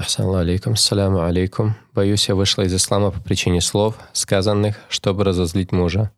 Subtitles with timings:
[0.00, 1.74] Ахсану алейкум, саляму алейкум.
[1.92, 6.10] Боюсь, я вышла из ислама по причине слов, сказанных, чтобы разозлить мужа,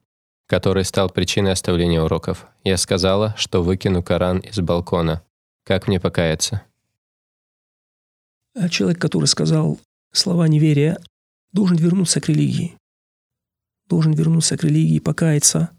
[0.46, 2.46] который стал причиной оставления уроков.
[2.62, 5.24] Я сказала, что выкину Коран из балкона.
[5.64, 6.62] Как мне покаяться?
[8.54, 9.80] А человек, который сказал
[10.12, 10.96] слова неверия,
[11.52, 12.76] должен вернуться к религии.
[13.88, 15.70] Должен вернуться к религии, покаяться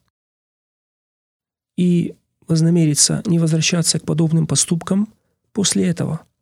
[1.77, 2.17] и
[2.49, 5.07] вознамериться не возвращаться к подобным поступкам
[5.53, 6.25] после этого–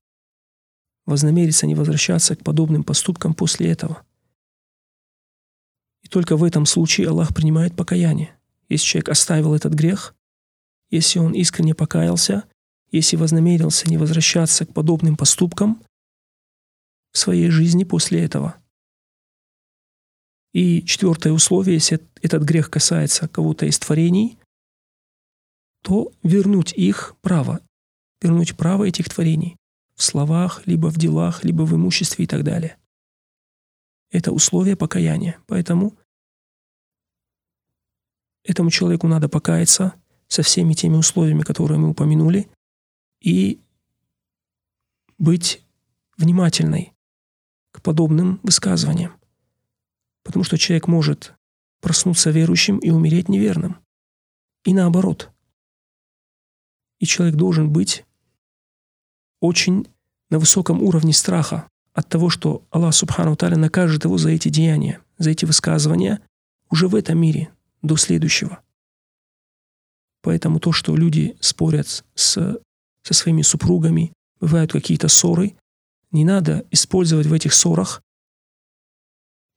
[1.12, 4.04] вознамериться не возвращаться к подобным поступкам после этого.
[6.02, 8.36] И только в этом случае Аллах принимает покаяние.
[8.70, 10.16] Если человек оставил этот грех,
[10.90, 12.46] если он искренне покаялся,
[12.92, 15.84] если вознамерился не возвращаться к подобным поступкам
[17.12, 18.56] в своей жизни после этого.
[20.54, 24.38] И четвертое условие, если этот грех касается кого-то из творений,
[25.84, 27.62] то вернуть их право,
[28.22, 29.58] вернуть право этих творений
[30.02, 32.76] в словах, либо в делах, либо в имуществе и так далее.
[34.10, 35.38] Это условие покаяния.
[35.46, 35.96] Поэтому
[38.44, 39.94] этому человеку надо покаяться
[40.28, 42.50] со всеми теми условиями, которые мы упомянули,
[43.22, 43.62] и
[45.20, 45.64] быть
[46.18, 46.94] внимательной
[47.72, 49.14] к подобным высказываниям.
[50.24, 51.36] Потому что человек может
[51.80, 53.78] проснуться верующим и умереть неверным.
[54.66, 55.30] И наоборот.
[57.00, 58.04] И человек должен быть
[59.42, 59.88] очень
[60.30, 65.02] на высоком уровне страха от того, что Аллах Субхану Таля накажет его за эти деяния,
[65.18, 66.22] за эти высказывания
[66.70, 68.62] уже в этом мире, до следующего.
[70.22, 72.60] Поэтому то, что люди спорят с,
[73.04, 75.56] со своими супругами, бывают какие-то ссоры,
[76.12, 78.02] не надо использовать в этих ссорах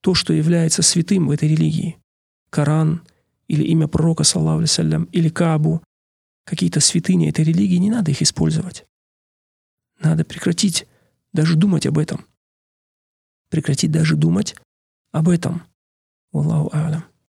[0.00, 1.98] то, что является святым в этой религии.
[2.50, 3.02] Коран
[3.48, 4.64] или имя пророка, саллаху
[5.12, 5.82] или Кабу,
[6.44, 8.86] какие-то святыни этой религии, не надо их использовать.
[10.14, 10.86] Надо прекратить
[11.32, 12.24] даже думать об этом.
[13.48, 14.54] Прекратить даже думать
[15.10, 15.64] об этом.
[16.32, 17.04] Аллаху алям.